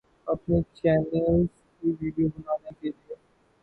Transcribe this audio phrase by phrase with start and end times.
[0.27, 1.47] اپنے چینلز
[1.73, 3.15] کی ویڈیو بنانے کے لیے